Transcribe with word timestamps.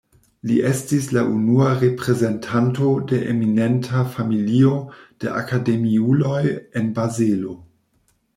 Li 0.51 0.55
estis 0.67 1.09
la 1.17 1.21
unua 1.33 1.67
reprezentanto 1.83 2.87
de 3.11 3.19
eminenta 3.33 4.01
familio 4.15 4.73
de 5.25 5.31
akademiuloj 5.43 6.43
en 6.81 6.91
Bazelo. 6.99 7.57